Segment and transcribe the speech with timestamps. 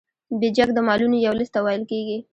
[0.39, 2.17] بیجک د مالونو یو لیست ته ویل کیږي.